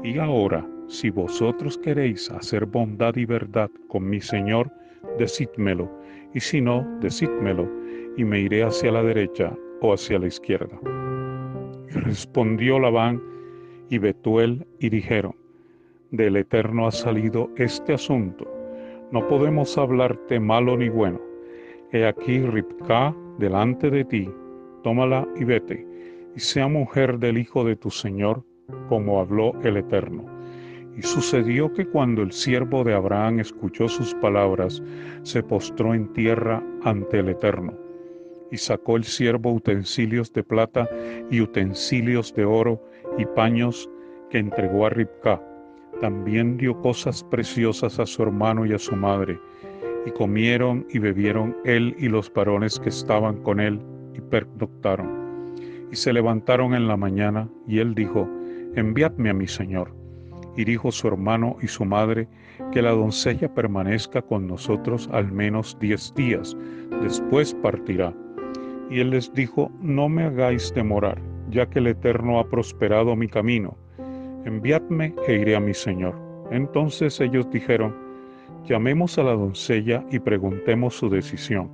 Y 0.03 0.17
ahora, 0.17 0.65
si 0.89 1.11
vosotros 1.11 1.77
queréis 1.77 2.29
hacer 2.31 2.65
bondad 2.65 3.15
y 3.15 3.25
verdad 3.25 3.69
con 3.87 4.09
mi 4.09 4.19
Señor, 4.19 4.71
decídmelo, 5.19 5.89
y 6.33 6.39
si 6.39 6.61
no, 6.61 6.85
decídmelo, 6.99 7.69
y 8.17 8.25
me 8.25 8.39
iré 8.41 8.63
hacia 8.63 8.91
la 8.91 9.03
derecha 9.03 9.55
o 9.81 9.93
hacia 9.93 10.19
la 10.19 10.27
izquierda. 10.27 10.77
Y 11.89 11.91
respondió 11.91 12.79
Labán 12.79 13.21
y 13.89 13.99
Betuel 13.99 14.65
y 14.79 14.89
dijeron, 14.89 15.35
del 16.11 16.37
Eterno 16.37 16.87
ha 16.87 16.91
salido 16.91 17.49
este 17.55 17.93
asunto. 17.93 18.45
No 19.11 19.27
podemos 19.27 19.77
hablarte 19.77 20.39
malo 20.39 20.75
ni 20.75 20.89
bueno. 20.89 21.21
He 21.91 22.05
aquí 22.05 22.39
Ripka 22.39 23.15
delante 23.37 23.91
de 23.91 24.05
ti, 24.05 24.29
tómala 24.83 25.27
y 25.35 25.43
vete, 25.43 25.85
y 26.35 26.39
sea 26.39 26.67
mujer 26.67 27.19
del 27.19 27.37
hijo 27.37 27.63
de 27.63 27.75
tu 27.75 27.91
Señor, 27.91 28.43
como 28.87 29.19
habló 29.19 29.53
el 29.63 29.77
Eterno. 29.77 30.38
Y 30.99 31.01
sucedió 31.01 31.71
que 31.71 31.85
cuando 31.85 32.21
el 32.21 32.33
siervo 32.33 32.83
de 32.83 32.93
Abraham 32.93 33.39
escuchó 33.39 33.87
sus 33.87 34.13
palabras, 34.15 34.83
se 35.23 35.41
postró 35.41 35.93
en 35.93 36.11
tierra 36.11 36.61
ante 36.83 37.19
el 37.19 37.29
Eterno. 37.29 37.73
Y 38.51 38.57
sacó 38.57 38.97
el 38.97 39.05
siervo 39.05 39.53
utensilios 39.53 40.33
de 40.33 40.43
plata 40.43 40.89
y 41.31 41.39
utensilios 41.39 42.33
de 42.33 42.43
oro 42.43 42.83
y 43.17 43.25
paños 43.27 43.89
que 44.29 44.39
entregó 44.39 44.87
a 44.87 44.89
Ripka 44.89 45.41
también 46.01 46.57
dio 46.57 46.77
cosas 46.81 47.23
preciosas 47.23 47.97
a 47.97 48.05
su 48.05 48.23
hermano 48.23 48.65
y 48.65 48.73
a 48.73 48.79
su 48.79 48.95
madre, 48.95 49.39
y 50.05 50.11
comieron 50.11 50.85
y 50.89 50.99
bebieron 50.99 51.55
él 51.63 51.95
y 51.97 52.09
los 52.09 52.31
varones 52.33 52.77
que 52.77 52.89
estaban 52.89 53.41
con 53.43 53.61
él, 53.61 53.79
y 54.13 54.21
pernoctaron. 54.21 55.55
Y 55.91 55.95
se 55.95 56.11
levantaron 56.11 56.73
en 56.73 56.87
la 56.87 56.97
mañana, 56.97 57.49
y 57.67 57.79
él 57.79 57.95
dijo, 57.95 58.29
enviadme 58.75 59.29
a 59.29 59.33
mi 59.33 59.47
señor. 59.47 59.98
Dijo 60.65 60.91
su 60.91 61.07
hermano 61.07 61.57
y 61.61 61.67
su 61.67 61.85
madre, 61.85 62.27
que 62.71 62.81
la 62.81 62.91
doncella 62.91 63.53
permanezca 63.53 64.21
con 64.21 64.47
nosotros 64.47 65.09
al 65.11 65.31
menos 65.31 65.77
diez 65.79 66.13
días, 66.15 66.55
después 67.01 67.53
partirá. 67.61 68.13
Y 68.89 68.99
él 68.99 69.11
les 69.11 69.33
dijo, 69.33 69.71
no 69.81 70.09
me 70.09 70.23
hagáis 70.23 70.73
demorar, 70.73 71.21
ya 71.49 71.69
que 71.69 71.79
el 71.79 71.87
Eterno 71.87 72.39
ha 72.39 72.49
prosperado 72.49 73.15
mi 73.15 73.27
camino 73.27 73.77
enviadme 74.45 75.13
e 75.27 75.35
iré 75.35 75.55
a 75.55 75.59
mi 75.59 75.73
señor. 75.73 76.15
Entonces 76.51 77.19
ellos 77.19 77.49
dijeron, 77.51 77.95
llamemos 78.65 79.17
a 79.17 79.23
la 79.23 79.33
doncella 79.33 80.03
y 80.11 80.19
preguntemos 80.19 80.95
su 80.95 81.09
decisión. 81.09 81.71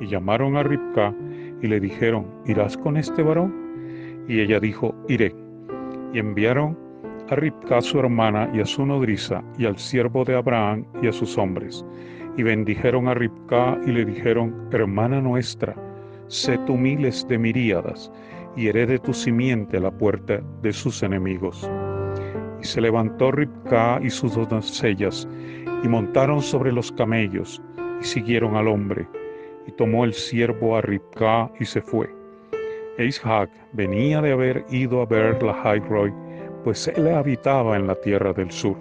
Y 0.00 0.06
llamaron 0.06 0.56
a 0.56 0.62
Ribka 0.62 1.14
y 1.62 1.66
le 1.66 1.80
dijeron, 1.80 2.26
¿irás 2.46 2.76
con 2.76 2.96
este 2.96 3.22
varón? 3.22 4.24
Y 4.28 4.40
ella 4.40 4.60
dijo, 4.60 4.94
iré. 5.08 5.34
Y 6.12 6.18
enviaron 6.18 6.78
a 7.30 7.80
su 7.80 8.00
hermana 8.00 8.50
y 8.52 8.60
a 8.60 8.66
su 8.66 8.84
nodriza 8.84 9.42
y 9.56 9.64
al 9.64 9.78
siervo 9.78 10.24
de 10.24 10.34
Abraham 10.34 10.84
y 11.00 11.06
a 11.06 11.12
sus 11.12 11.38
hombres. 11.38 11.84
Y 12.36 12.42
bendijeron 12.42 13.06
a 13.06 13.14
Ribka 13.14 13.78
y 13.86 13.92
le 13.92 14.04
dijeron, 14.04 14.68
hermana 14.72 15.20
nuestra, 15.20 15.76
sé 16.26 16.58
tú 16.66 16.76
miles 16.76 17.26
de 17.28 17.38
miríadas 17.38 18.10
y 18.56 18.66
herede 18.66 18.98
tu 18.98 19.12
simiente 19.12 19.78
la 19.78 19.92
puerta 19.92 20.42
de 20.62 20.72
sus 20.72 21.04
enemigos. 21.04 21.70
Y 22.60 22.64
se 22.64 22.80
levantó 22.80 23.30
Ribka 23.30 24.00
y 24.02 24.10
sus 24.10 24.34
dos 24.34 24.48
doncellas, 24.48 25.28
y 25.84 25.88
montaron 25.88 26.42
sobre 26.42 26.72
los 26.72 26.90
camellos, 26.92 27.62
y 28.00 28.04
siguieron 28.04 28.56
al 28.56 28.68
hombre. 28.68 29.06
y 29.66 29.72
tomó 29.72 30.04
el 30.04 30.14
siervo 30.14 30.76
a 30.76 30.80
Ribka 30.80 31.50
y 31.60 31.64
se 31.66 31.82
fue. 31.82 32.08
E 32.98 33.08
venía 33.72 34.20
de 34.20 34.32
haber 34.32 34.64
ido 34.70 35.02
a 35.02 35.06
ver 35.06 35.40
la 35.42 35.52
pues 36.64 36.88
él 36.88 37.08
habitaba 37.08 37.76
en 37.76 37.86
la 37.86 37.94
tierra 37.94 38.32
del 38.32 38.50
sur. 38.50 38.76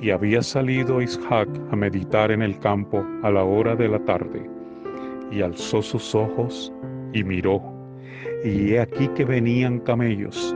Y 0.00 0.10
había 0.10 0.42
salido 0.42 1.00
Isaac 1.00 1.48
a 1.70 1.76
meditar 1.76 2.30
en 2.30 2.42
el 2.42 2.58
campo 2.58 3.04
a 3.22 3.30
la 3.30 3.44
hora 3.44 3.74
de 3.74 3.88
la 3.88 3.98
tarde. 4.00 4.48
Y 5.30 5.40
alzó 5.42 5.82
sus 5.82 6.14
ojos 6.14 6.72
y 7.12 7.24
miró. 7.24 7.62
Y 8.44 8.72
he 8.72 8.80
aquí 8.80 9.08
que 9.08 9.24
venían 9.24 9.80
camellos. 9.80 10.54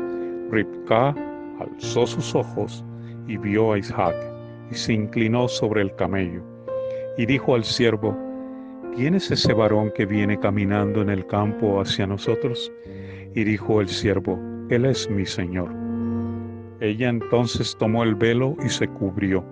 Ribka 0.51 1.15
alzó 1.61 2.07
sus 2.07 2.35
ojos 2.35 2.85
y 3.27 3.37
vio 3.37 3.73
a 3.73 3.79
Isaac, 3.79 4.17
y 4.71 4.75
se 4.75 4.95
inclinó 4.95 5.49
sobre 5.49 5.83
el 5.83 5.95
camello. 5.95 6.43
Y 7.17 7.27
dijo 7.27 7.55
al 7.55 7.65
siervo, 7.65 8.17
¿quién 8.95 9.15
es 9.15 9.31
ese 9.31 9.53
varón 9.53 9.93
que 9.95 10.07
viene 10.07 10.39
caminando 10.39 11.03
en 11.03 11.11
el 11.11 11.27
campo 11.27 11.81
hacia 11.81 12.07
nosotros? 12.07 12.73
Y 13.35 13.45
dijo 13.45 13.81
el 13.81 13.89
siervo, 13.89 14.39
Él 14.71 14.87
es 14.87 15.09
mi 15.11 15.27
Señor. 15.27 15.88
Ella 16.81 17.09
entonces 17.09 17.77
tomó 17.79 18.05
el 18.05 18.15
velo 18.15 18.57
y 18.65 18.69
se 18.69 18.87
cubrió, 18.87 19.45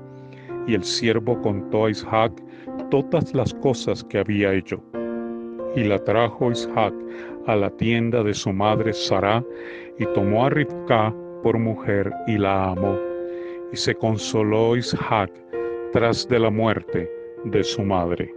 y 0.67 0.75
el 0.75 0.85
siervo 0.85 1.41
contó 1.43 1.87
a 1.87 1.91
Isaac 1.91 2.33
todas 2.91 3.35
las 3.35 3.53
cosas 3.55 4.05
que 4.05 4.19
había 4.19 4.53
hecho. 4.55 4.81
Y 5.75 5.85
la 5.85 5.99
trajo 5.99 6.53
Isaac 6.53 6.95
a 7.47 7.57
la 7.57 7.71
tienda 7.71 8.23
de 8.23 8.33
su 8.33 8.53
madre 8.53 8.93
Sara, 8.93 9.45
y 9.99 10.07
tomó 10.15 10.47
a 10.47 10.51
Ribka 10.51 11.13
por 11.43 11.59
mujer 11.59 12.13
y 12.27 12.39
la 12.39 12.71
amó. 12.71 12.97
Y 13.73 13.77
se 13.77 13.95
consoló 13.95 14.77
Isaac 14.77 15.31
tras 15.93 16.29
de 16.29 16.39
la 16.39 16.51
muerte 16.51 17.11
de 17.45 17.65
su 17.65 17.83
madre. 17.83 18.33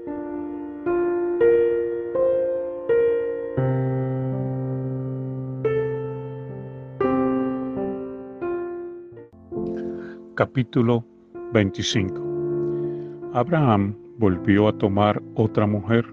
Capítulo 10.40 11.04
25 11.52 13.34
Abraham 13.34 13.94
volvió 14.20 14.70
a 14.70 14.78
tomar 14.78 15.22
otra 15.36 15.68
mujer, 15.68 16.06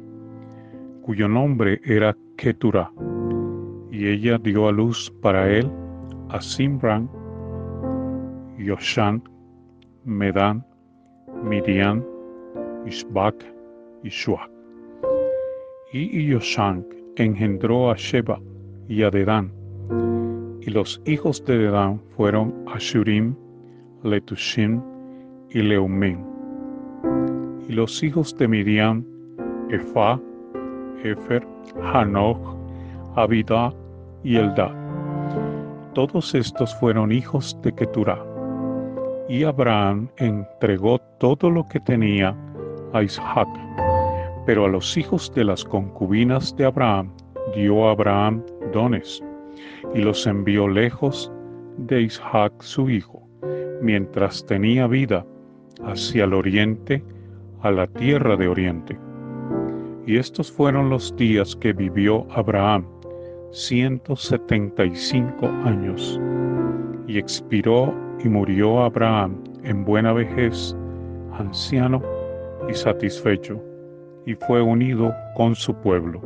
cuyo 1.02 1.28
nombre 1.28 1.80
era 1.84 2.16
Keturah, 2.36 2.90
y 3.92 4.08
ella 4.08 4.36
dio 4.38 4.66
a 4.66 4.72
luz 4.72 5.14
para 5.22 5.48
él 5.48 5.70
a 6.30 6.40
Simran, 6.40 7.08
Yoshan, 8.58 9.22
Medan, 10.04 10.66
Midian, 11.44 12.04
Isbak 12.84 13.36
y 14.02 14.08
Shuak. 14.08 14.50
Y 15.92 16.26
Yoshan 16.26 16.84
engendró 17.14 17.92
a 17.92 17.94
Sheba 17.94 18.40
y 18.88 19.04
a 19.04 19.10
Dedán, 19.12 19.52
y 20.62 20.70
los 20.70 21.00
hijos 21.06 21.44
de 21.44 21.58
Dedán 21.58 22.00
fueron 22.16 22.52
Ashurim, 22.66 23.36
Letushim 24.02 24.80
y 25.50 25.60
Leumim. 25.62 26.18
Y 27.68 27.72
los 27.72 28.02
hijos 28.02 28.36
de 28.36 28.48
Midian, 28.48 29.04
Efa, 29.70 30.20
Efer, 31.02 31.46
Hanoch, 31.92 32.56
Abida 33.16 33.72
y 34.22 34.36
Eldad. 34.36 34.74
Todos 35.94 36.34
estos 36.34 36.74
fueron 36.76 37.10
hijos 37.10 37.56
de 37.62 37.72
Keturah. 37.72 38.22
Y 39.28 39.44
Abraham 39.44 40.08
entregó 40.18 40.98
todo 41.18 41.50
lo 41.50 41.66
que 41.68 41.80
tenía 41.80 42.36
a 42.92 43.02
Isaac. 43.02 43.48
Pero 44.46 44.66
a 44.66 44.68
los 44.68 44.96
hijos 44.96 45.32
de 45.34 45.44
las 45.44 45.64
concubinas 45.64 46.54
de 46.56 46.66
Abraham 46.66 47.12
dio 47.54 47.88
Abraham 47.88 48.44
dones 48.72 49.22
y 49.94 50.00
los 50.00 50.26
envió 50.26 50.68
lejos 50.68 51.32
de 51.78 52.02
Isaac 52.02 52.52
su 52.60 52.88
hijo, 52.90 53.25
mientras 53.86 54.44
tenía 54.44 54.88
vida, 54.88 55.24
hacia 55.84 56.24
el 56.24 56.34
oriente, 56.34 57.02
a 57.62 57.70
la 57.70 57.86
tierra 57.86 58.36
de 58.36 58.48
oriente. 58.48 58.98
Y 60.06 60.16
estos 60.18 60.50
fueron 60.50 60.90
los 60.90 61.14
días 61.16 61.54
que 61.56 61.72
vivió 61.72 62.26
Abraham 62.32 62.84
175 63.52 65.46
años, 65.64 66.20
y 67.06 67.18
expiró 67.18 67.94
y 68.24 68.28
murió 68.28 68.82
Abraham 68.82 69.36
en 69.62 69.84
buena 69.84 70.12
vejez, 70.12 70.76
anciano 71.38 72.02
y 72.68 72.74
satisfecho, 72.74 73.62
y 74.26 74.34
fue 74.34 74.60
unido 74.60 75.14
con 75.36 75.54
su 75.54 75.72
pueblo. 75.74 76.20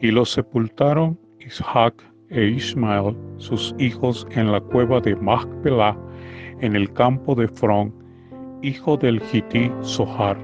Y 0.00 0.10
lo 0.10 0.24
sepultaron 0.24 1.18
Isaac 1.40 1.94
e 2.30 2.46
Ismael, 2.46 3.14
sus 3.36 3.74
hijos, 3.78 4.26
en 4.30 4.50
la 4.50 4.60
cueva 4.60 5.00
de 5.00 5.14
Machpelah, 5.16 5.96
en 6.60 6.76
el 6.76 6.92
campo 6.92 7.34
de 7.34 7.48
Fron, 7.48 7.92
hijo 8.62 8.96
del 8.96 9.20
Hití 9.32 9.70
Sohar, 9.80 10.36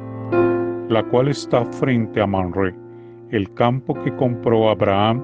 la 0.89 1.03
cual 1.11 1.29
está 1.29 1.65
frente 1.65 2.21
a 2.21 2.27
Manre, 2.27 2.75
el 3.31 3.53
campo 3.55 3.95
que 3.95 4.15
compró 4.17 4.71
Abraham 4.71 5.23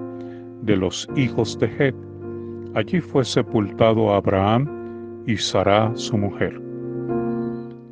de 0.63 0.77
los 0.77 1.09
hijos 1.17 1.59
de 1.59 1.67
Het. 1.67 1.95
Allí 2.75 3.01
fue 3.01 3.25
sepultado 3.25 4.13
Abraham 4.13 5.23
y 5.27 5.37
Sara 5.37 5.91
su 5.95 6.17
mujer. 6.17 6.61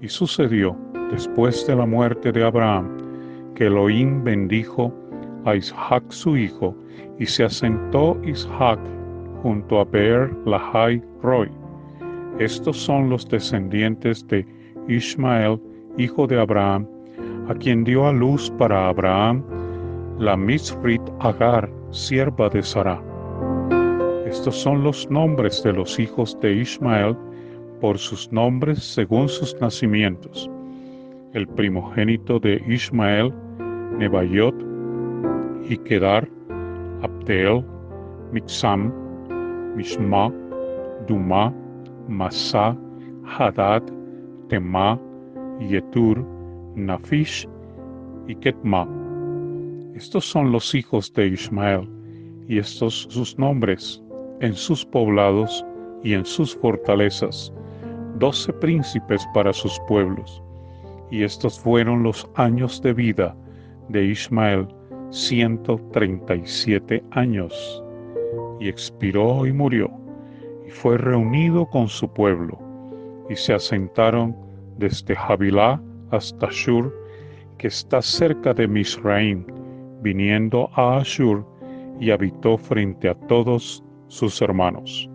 Y 0.01 0.09
sucedió, 0.09 0.77
después 1.11 1.67
de 1.67 1.77
la 1.77 1.87
muerte 1.87 2.33
de 2.33 2.45
Abraham, 2.45 2.97
que 3.55 3.67
Elohim 3.67 4.25
bendijo 4.25 4.93
a 5.45 5.55
Isaac 5.57 6.05
su 6.09 6.37
hijo, 6.37 6.75
y 7.19 7.27
se 7.27 7.45
asentó 7.45 8.19
Isaac 8.25 8.81
junto 9.43 9.81
a 9.81 9.85
Beer 9.85 10.35
Lahai 10.47 11.03
Roy. 11.23 11.60
Estos 12.38 12.77
son 12.79 13.11
los 13.11 13.29
descendientes 13.29 14.27
de 14.29 14.47
Ismael, 14.88 15.61
hijo 15.99 16.27
de 16.27 16.40
Abraham, 16.40 16.87
a 17.49 17.55
quien 17.55 17.85
dio 17.85 18.07
a 18.07 18.12
luz 18.12 18.51
para 18.59 18.88
Abraham 18.88 19.45
la 20.19 20.37
Misrit 20.37 21.03
Agar, 21.21 21.71
sierva 21.90 22.49
de 22.51 22.62
Sara. 22.62 23.03
Estos 24.27 24.55
son 24.55 24.85
los 24.85 25.11
nombres 25.11 25.62
de 25.62 25.73
los 25.73 25.99
hijos 25.99 26.38
de 26.40 26.57
Ismael 26.57 27.16
por 27.81 27.99
sus 27.99 28.31
nombres 28.31 28.79
según 28.85 29.29
sus 29.29 29.57
nacimientos. 29.61 30.51
El 31.33 31.49
primogénito 31.49 32.38
de 32.38 32.62
Ismael, 32.69 33.33
Nebayot, 33.99 34.55
Ikedar, 35.69 36.29
Abdel, 37.03 37.64
Mixam, 38.33 38.93
Mishma, 39.75 40.33
Duma, 41.09 41.53
Masa, 42.11 42.77
Hadad, 43.25 43.83
Tema, 44.49 45.01
Yetur, 45.61 46.23
Nafish 46.75 47.49
y 48.27 48.35
Ketma 48.35 48.87
estos 50.01 50.25
son 50.25 50.51
los 50.51 50.75
hijos 50.75 51.12
de 51.12 51.27
Ismael, 51.27 51.87
y 52.49 52.57
estos 52.57 53.07
sus 53.11 53.38
nombres, 53.38 54.03
en 54.40 54.55
sus 54.55 54.83
poblados 54.83 55.62
y 56.03 56.14
en 56.14 56.25
sus 56.25 56.57
fortalezas, 56.57 57.53
doce 58.18 58.51
príncipes 58.51 59.29
para 59.35 59.53
sus 59.53 59.79
pueblos. 59.88 60.42
Y 61.11 61.23
estos 61.23 61.61
fueron 61.61 62.03
los 62.03 62.27
años 62.37 62.81
de 62.81 62.94
vida 62.94 63.37
de 63.90 64.07
Ismael, 64.07 64.66
ciento 65.11 65.79
treinta 65.92 66.35
y 66.35 66.46
siete 66.46 67.05
años. 67.11 67.85
Y 68.59 68.68
expiró 68.70 69.44
y 69.44 69.53
murió, 69.53 69.90
y 70.70 70.72
fue 70.72 70.96
reunido 70.96 71.66
con 71.66 71.88
su 71.88 72.09
pueblo, 72.12 72.56
y 73.28 73.35
se 73.35 73.52
asentaron 73.52 74.37
desde 74.78 75.16
Jabilá 75.16 75.83
hasta 76.12 76.48
Shur, 76.50 76.94
que 77.59 77.66
está 77.66 78.00
cerca 78.00 78.54
de 78.54 78.68
Misraim, 78.68 79.44
viniendo 80.00 80.70
a 80.74 80.98
Ashur 80.98 81.44
y 81.98 82.12
habitó 82.12 82.56
frente 82.56 83.09
a 83.09 83.14
todos 83.26 83.83
sus 84.06 84.40
hermanos. 84.40 85.10